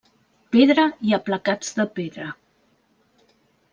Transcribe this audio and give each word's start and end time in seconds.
Pedra 0.55 0.85
i 1.09 1.13
aplacats 1.17 1.77
de 1.81 1.85
pedra. 2.01 2.31